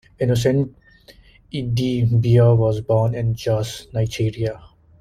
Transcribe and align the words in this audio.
Innocent 0.19 0.75
Idibia 1.53 2.55
was 2.57 2.81
born 2.81 3.13
in 3.13 3.35
Jos, 3.35 3.85
Nigeria. 3.93 4.59